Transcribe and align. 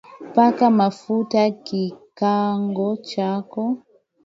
paka 0.35 0.65
mafuta 0.79 1.41
kikaango 1.65 2.87
chako 3.09 3.63